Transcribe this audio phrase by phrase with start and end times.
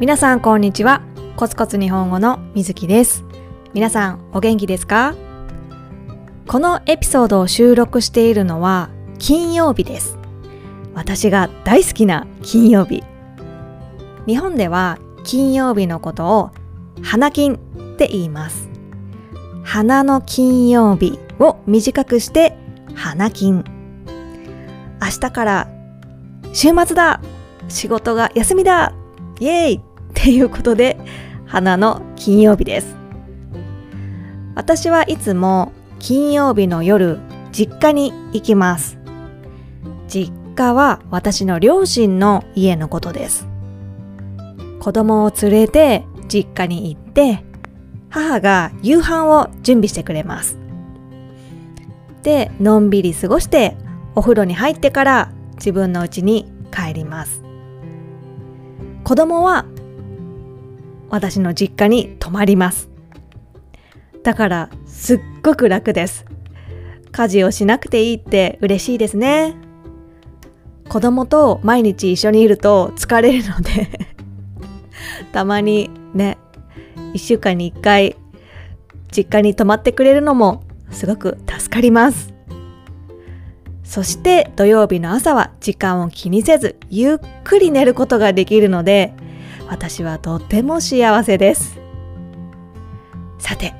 [0.00, 1.02] 皆さんこんにちは。
[1.36, 3.22] コツコツ日本語のみずきです。
[3.74, 5.14] 皆さんお元気ですか？
[6.46, 10.16] このエピソードを収録しているのは金曜日です。
[10.94, 13.04] 私が大好きな金曜日。
[14.26, 16.50] 日本では金曜日のことを
[17.02, 17.58] 花金っ
[17.98, 18.70] て言います。
[19.64, 22.56] 花の金曜日を短くして
[22.94, 23.64] 花金。
[24.98, 25.68] 明日から
[26.54, 27.20] 週末だ。
[27.68, 28.94] 仕事が休みだ。
[29.40, 29.80] イエーイ。
[30.20, 30.98] っていうことで
[31.46, 32.94] 花の金曜日です。
[34.54, 37.18] 私はいつも金曜日の夜
[37.52, 38.98] 実家に行きます。
[40.08, 43.48] 実家は私の両親の家のことです。
[44.80, 47.42] 子供を連れて実家に行って
[48.10, 50.58] 母が夕飯を準備してくれます。
[52.22, 53.74] でのんびり過ごして
[54.14, 57.42] お風呂に入ってから自分の家に帰ります。
[59.02, 59.64] 子供は
[61.10, 62.88] 私の実家に泊まります。
[64.22, 66.24] だからすっごく楽です。
[67.12, 69.56] 家事をしなくていいって嬉しいですね。
[70.88, 74.08] 子供と毎日一緒にいると疲れるので。
[75.32, 76.38] たまにね
[77.14, 78.16] 1週間に1回
[79.14, 82.32] 実家に泊まってくれるのもすごく助かります。
[83.82, 89.12] そして土曜日の朝は時間を気にせずゆっくり寝ることができるので
[89.70, 91.78] 私はとても幸せです。
[93.38, 93.72] さて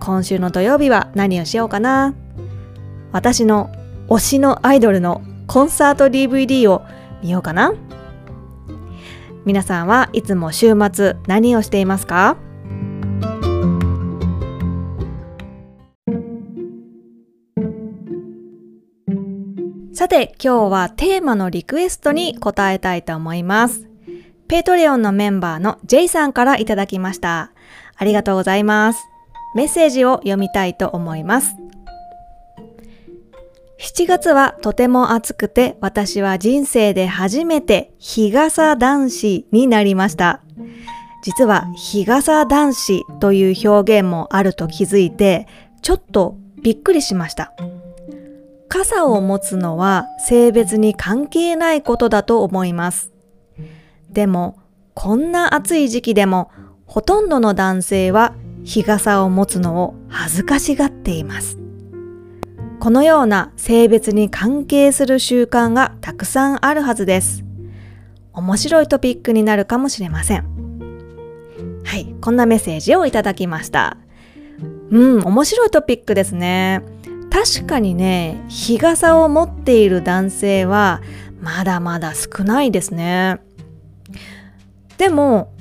[0.00, 2.14] 今週の土曜日は何をしようかな。
[3.12, 3.70] 私の
[4.08, 6.82] 推しのアイドルのコンサート DVD を
[7.22, 7.72] 見ようかな。
[9.44, 12.36] 皆さんはいつも週末何をしていますか？
[19.94, 23.88] さて今日はテーマのリクエストに答えたいと思います。
[24.48, 27.52] Patreon のメンバーの J さんからいただきました。
[27.96, 29.00] ありがとうございます。
[29.54, 31.54] メッセージを読みたいと思います。
[33.78, 40.40] 7月はとても暑くて私は人生で初めて日傘男子になりました。
[41.22, 45.46] 実は日傘男子という表現もあると気づいて
[45.82, 47.52] ちょっとびっくりしました。
[48.68, 53.12] 傘を持つのは性別に関係ないことだと思います。
[54.10, 54.58] でも、
[54.94, 56.50] こんな暑い時期でも、
[56.86, 61.58] ほとんどの男性は日傘を持つのを恥ずかしがっています。
[62.80, 67.44] このような性別に関係する習慣がたくさんあるはずです。
[68.32, 70.44] 面白いトピックになるかもしれません。
[71.84, 73.96] はい、こんなメッセージをいただきました。
[74.90, 76.82] うん、面白いトピックですね。
[77.30, 81.02] 確かにね日傘を持っている男性は
[81.40, 83.40] まだまだ少ないですね
[84.98, 85.52] でも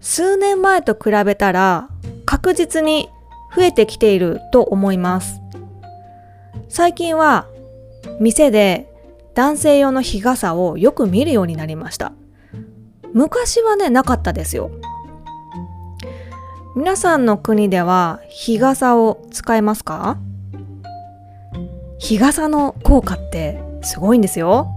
[0.00, 1.88] 数年前と比べたら
[2.24, 3.08] 確実に
[3.54, 5.40] 増えてきていると思います。
[6.68, 7.46] 最近は
[8.20, 8.90] 店で
[9.34, 12.12] 男性用の日傘をよく見るようになりました。
[13.12, 14.70] 昔はねなかったですよ。
[16.76, 20.18] 皆さんの国では日傘を使えますか？
[21.98, 24.73] 日傘の効果ってすごいんですよ。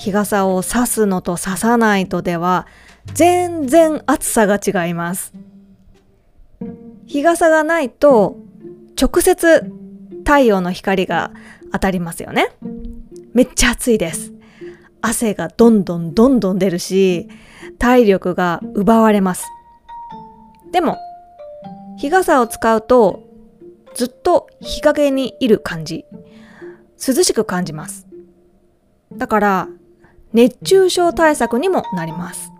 [0.00, 2.66] 日傘を差すのと差さないとでは
[3.12, 5.34] 全然暑さが違います。
[7.06, 8.38] 日傘がないと
[8.98, 9.70] 直接
[10.24, 11.32] 太陽の光が
[11.70, 12.48] 当たりますよね。
[13.34, 14.32] めっちゃ暑いです。
[15.02, 17.28] 汗がどんどんどんどん出るし
[17.78, 19.44] 体力が奪われます。
[20.72, 20.96] でも
[21.98, 23.28] 日傘を使うと
[23.94, 26.06] ずっと日陰にいる感じ。
[27.06, 28.06] 涼しく感じます。
[29.12, 29.68] だから、
[30.32, 32.52] 熱中症対策にもなります。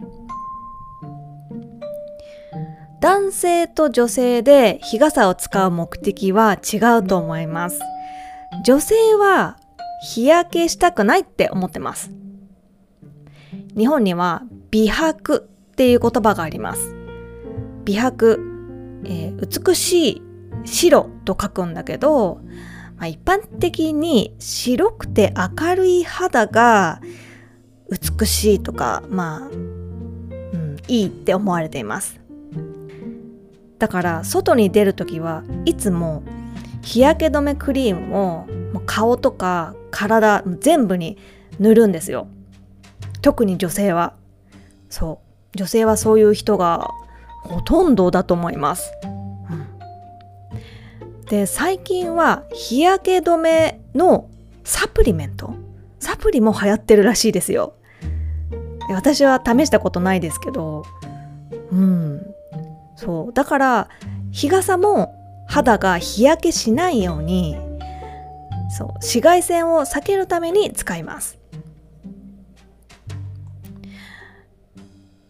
[3.01, 7.81] 男性と女性で日傘を使う目的は違うと思います。
[8.65, 9.57] 女性は
[10.03, 12.11] 日焼けしたくないって思ってます。
[13.77, 16.95] 日本には美白っていう言葉があります。
[17.85, 18.39] 美白、
[19.05, 20.23] えー、美しい
[20.65, 22.41] 白と書くんだけど、
[22.97, 27.01] まあ、一般的に白くて明るい肌が
[27.91, 32.21] 美しいとか、まあ、うん、いいって思われています。
[33.79, 36.23] だから外に出るときはいつも
[36.83, 38.47] 日焼け止めクリームを
[38.85, 41.17] 顔とか体全部に
[41.59, 42.29] 塗るんですよ。
[43.23, 44.15] 特に女性は。
[44.89, 45.21] そ
[45.55, 45.57] う。
[45.57, 46.91] 女性はそういう人が
[47.43, 48.93] ほとんどだと思います。
[51.31, 54.29] で最近は日焼け止めの
[54.65, 55.55] サプリメント
[56.01, 57.75] サプリも流行ってるらしいですよ
[58.93, 60.85] 私は試したことないですけど
[61.73, 62.35] うん。
[62.97, 63.33] そう。
[63.33, 63.89] だから
[64.31, 65.15] 日傘も
[65.47, 67.57] 肌が日焼けしないように
[68.71, 68.89] そう。
[68.95, 71.39] 紫外線を避けるために使います。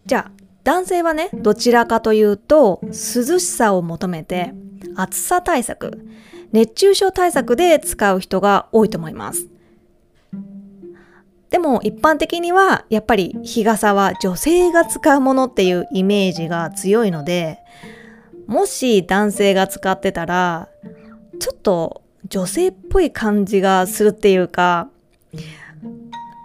[0.06, 0.30] じゃあ
[0.64, 4.52] 男性はねどちらかというと涼しさを求めて
[4.96, 6.04] 暑さ対策
[6.52, 9.46] 熱中症対策で使う人が多いと思います。
[11.50, 17.58] でも一般的にはやっぱり日傘は女性が使うものっていうイメージが強いので
[18.46, 20.68] もし男性が使ってたら
[21.40, 24.88] ちょっと女性っぽい感じがするっていうか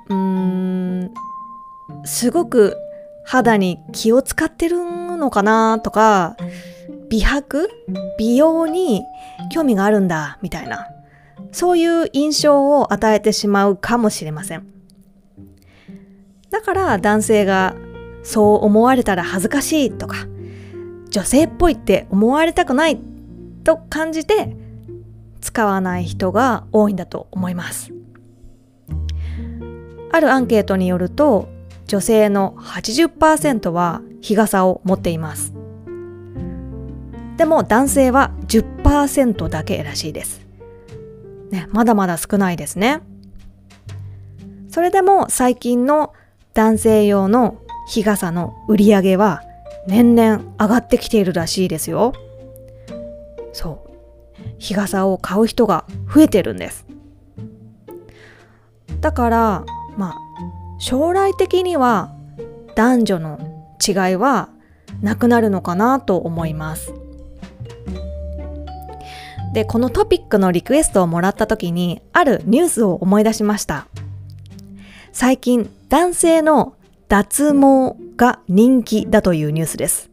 [0.10, 1.14] うーん
[2.06, 2.78] すごく
[3.26, 4.78] 肌に気を使ってる
[5.18, 6.36] のかなとか
[7.10, 7.70] 美白？
[8.18, 9.04] 美容に
[9.52, 10.88] 興味があるんだみたいな
[11.52, 14.75] そういう印象を与えてしまうかもしれません。
[16.56, 17.76] だから男性が
[18.24, 20.26] そう思われたら恥ずかしいとか
[21.10, 22.98] 女性っぽいって思われたくない
[23.66, 24.56] と感じて
[25.42, 27.92] 使わない人が多いんだと思います。
[30.14, 31.50] あるアンケートによると
[31.88, 35.54] 女性の80%は日傘を持っています。
[37.36, 40.40] でも男性は10%だけらしいです、
[41.52, 43.02] ね、まだまだ少ないですね。
[44.70, 46.14] それでも最近の
[46.56, 49.44] 男性用の日傘の売り上げは
[49.88, 52.14] 年々上がってきているらしいですよ。
[53.52, 53.92] そう。
[54.58, 56.86] 日傘を買う人が増えてるんです。
[59.02, 59.66] だから
[59.98, 60.18] まあ
[60.80, 62.16] 将来的には
[62.76, 63.40] 男女の
[63.86, 64.50] 違いは
[65.02, 66.94] なくなるのかなと思います。
[69.54, 73.88] でこのトピックのリクエストをもらった時にあるニュースを思い出しました。
[75.12, 76.76] 最近男性の
[77.08, 80.10] 脱毛が人気だというニュースです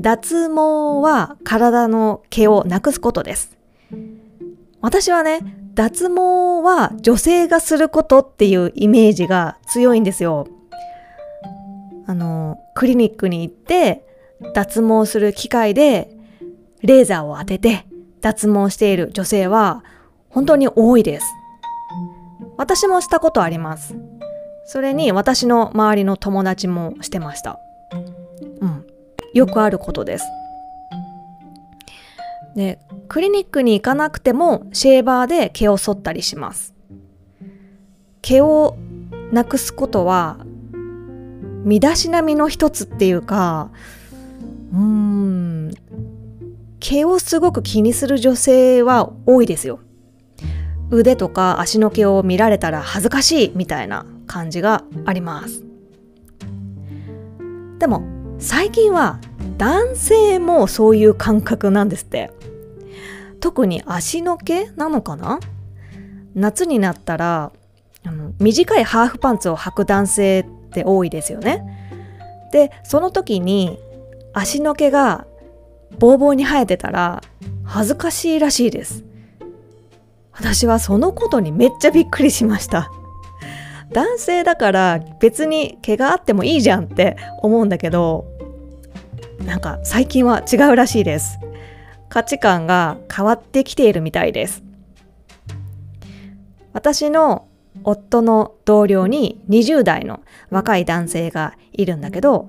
[0.00, 3.56] 脱毛は体の毛をなくすことです
[4.80, 5.40] 私はね
[5.74, 10.46] 脱毛は女性がすることっていうイメージが強いんですよ。
[12.06, 14.06] あの、クリニックに行って
[14.54, 16.16] 脱毛する機械で
[16.80, 17.86] レーザーを当てて
[18.22, 19.84] 脱毛している女性は
[20.30, 21.26] 本当に多いです。
[22.56, 23.96] 私もしたことあります。
[24.66, 27.60] それに私の周りの友達もしてました。
[28.60, 28.84] うん。
[29.32, 30.26] よくあることです。
[32.56, 36.74] で、クリニックに行かなくてもシェーバーで毛を剃ったりします。
[38.22, 38.76] 毛を
[39.30, 40.38] なくすことは
[41.64, 43.70] 身だしなみの一つっていうか、
[44.72, 45.70] うーん、
[46.80, 49.78] 毛をすごく気にする女性は多いですよ。
[50.90, 55.64] 腕とか足の毛を見られたら恥ずかしいみたいな感じがあります。
[57.78, 58.02] でも
[58.38, 59.20] 最近は
[59.56, 62.30] 男性もそういう感覚なんですって。
[63.38, 65.38] 特に足の毛なのかな？
[66.34, 67.52] 夏になったら
[68.04, 71.62] あの短いハーフパンツを履く男性って多いですよね。
[72.50, 73.78] でその時に
[74.32, 75.26] 足の毛が
[75.98, 77.22] ボーボーに生えてたら
[77.62, 79.04] 恥ずかしいらしいです。
[80.32, 82.90] 私はそのことにめっちゃびっくりしました。
[83.90, 88.26] 男性だから別に毛があってもいいじゃんって思うんだけど
[89.44, 91.38] なんか最近は違うらしいです。
[92.08, 94.62] 価値観が変わってきているみたいです。
[96.72, 97.48] 私の
[97.84, 102.48] 夫の同僚に20代の若い男性がいるんだけど、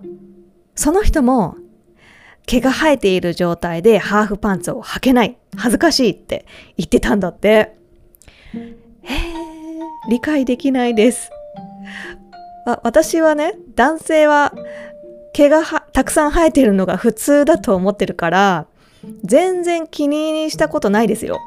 [0.76, 1.58] その人も
[2.46, 5.38] 毛が生えている状態でハーフパンツを履けない。
[5.56, 6.46] 恥ずかしいって
[6.78, 7.78] 言ってたんだって。
[10.10, 11.32] 理解できないです。
[12.84, 14.54] 私はね、男性は
[15.34, 18.68] 毛がたくさん生えてるのが普通だと思ってるから、
[19.24, 21.40] 全然気にしたことないですよ。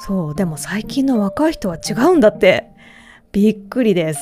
[0.00, 2.70] そう、でも最近の若い人は違うんだって。
[3.32, 4.20] びっくりです。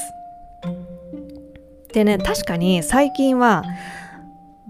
[1.92, 3.64] でね、確かに最近は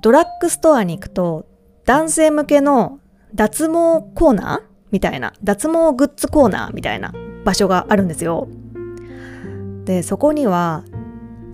[0.00, 1.46] ドラッグストアに行くと
[1.84, 3.00] 男性向けの
[3.34, 7.12] 脱毛コーナーみたいな、脱毛グッズコーナーみたいな
[7.46, 8.48] 場所があるんですよ。
[9.84, 10.82] で、そこには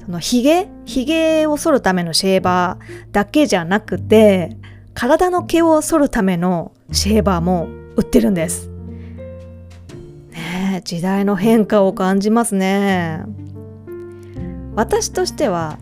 [0.04, 4.56] そのヒゲヒゲを剃るためのシェーバーだけじゃなくて、
[4.94, 8.70] 体の毛を剃るためのシェーバーも売ってるんです。
[10.30, 13.22] ね時代の変化を感じますね。
[14.74, 15.78] 私としては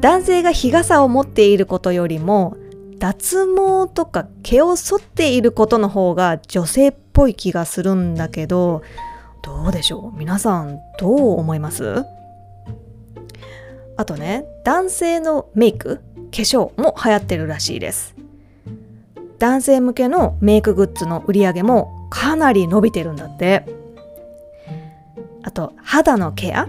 [0.00, 2.56] 男性が日傘を持っていることよりも
[2.98, 8.82] 脱毛とか毛を剃っていることの方が女性っぽい気がするんだけど
[9.42, 10.18] どうでしょう？
[10.18, 12.04] 皆さんどう思います？
[13.96, 18.14] あとね男性のメイク化粧も流行ってるらしいです。
[19.38, 23.64] 男性向けのメイクグッズの売り上げもかなり伸びてるんだって。
[25.42, 26.68] あと肌のケア？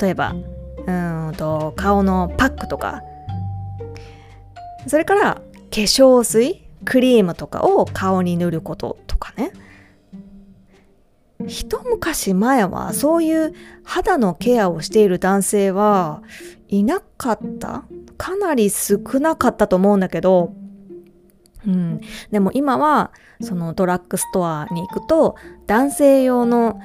[0.00, 0.34] 例えば
[0.86, 3.02] うんと顔のパックとか。
[4.88, 6.60] それから化粧水？
[6.84, 9.52] クリームとかを顔に塗ることとかね。
[11.46, 13.52] 一昔前はそういう
[13.84, 16.22] 肌のケアをしている男性は
[16.68, 17.84] いなかった？
[18.16, 20.54] かなり少なかったと思うんだけど、
[21.66, 26.80] うん、でも今はそのドラッグストアに行くと男性用の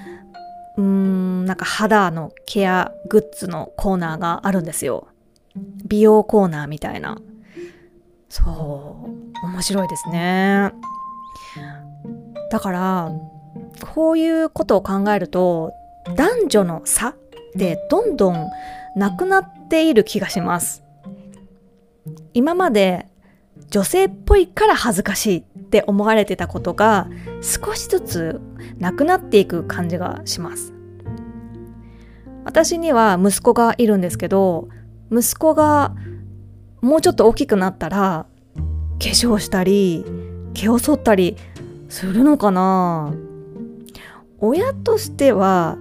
[0.77, 5.07] うーんなんか肌のケアグッズのコーナーがあるんですよ。
[5.85, 7.17] 美容コーナーみたいな。
[8.29, 9.09] そ
[9.43, 9.45] う。
[9.45, 10.71] 面白いですね。
[12.51, 13.11] だから
[13.81, 15.73] こういうことを考えると
[16.15, 17.15] 男女の差っ
[17.57, 18.47] てどんどん
[18.95, 20.83] なくなっている気がします。
[22.33, 23.07] 今まで
[23.69, 27.07] 女性っぽいから恥ずかしいって思われてたことが
[27.41, 28.41] 少しずつ
[28.77, 30.73] なくなっていく感じがします。
[32.45, 34.69] 私には息子がいるんですけど
[35.11, 35.93] 息子が
[36.81, 38.63] もうちょっと大きくなったら化
[38.99, 40.05] 粧したり
[40.53, 41.35] 毛を剃ったり
[41.89, 43.13] するのかな。
[44.39, 45.77] 親としては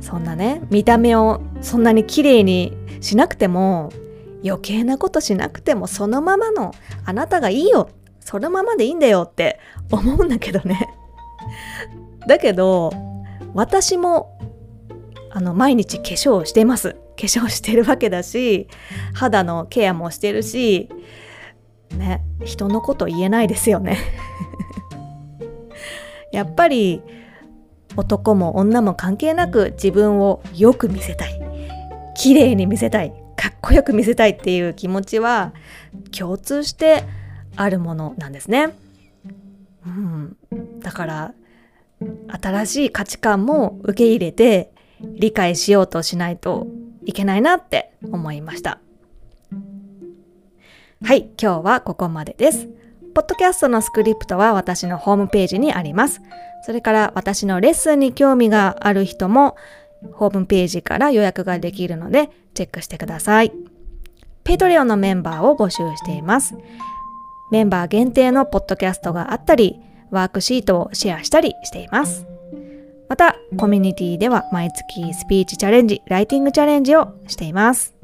[0.00, 3.92] そんなね見た目をそんなに綺麗にしなくても
[4.44, 6.72] 余計なことしなくてもそのままの
[7.04, 7.88] あなたがいいよ
[8.20, 9.58] そのままでいいんだよって
[9.90, 10.94] 思うんだけどね。
[12.28, 12.92] だけど
[13.54, 14.38] 私も
[15.30, 16.96] あの毎日化粧してます。
[17.14, 18.68] 化粧してるわけだし
[19.12, 20.88] 肌のケアもしてるし
[21.96, 23.98] ね人のこと言えないですよね。
[26.32, 27.02] やっぱり
[27.96, 31.40] 男も女も関係なく自分をよく見せたい
[32.14, 35.52] 綺麗に見せたいかっこよく見せたいっていう気持ちは
[36.16, 37.04] 共通して
[37.56, 38.74] あるものなんですね。
[39.84, 40.36] うん、
[40.80, 41.34] だから
[42.40, 44.70] 新しい価値観も受け入れて
[45.00, 46.66] 理解しようとしないと
[47.04, 48.78] いけないなって思いました。
[51.04, 52.68] はい、今日はここまでです。
[53.12, 56.22] ポッドキャストのスクリプトは私のホームページにあります。
[56.62, 59.56] それから私のレッスンに興味がある人も
[60.12, 63.52] ホームページから予約ができるのでチェックしてください。
[64.44, 66.54] ペトリオのメンバーを募集しています。
[67.50, 72.26] メンバー限定のポッドキャストがあったり、ワークシートをシェアしたりしています。
[73.08, 77.94] また、コミュニティでは毎月スピーチチャレンジ、ライティングチャレンジをしています。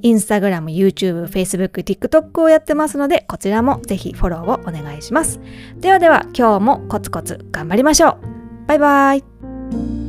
[0.00, 5.40] インスタグラム、YouTube、Facebook、TikTok をやってますので、こちらもぜひフォローをお願いします。
[5.76, 8.18] ではでは、今日もコツコツ頑張りましょう。
[8.66, 10.01] バイバイ。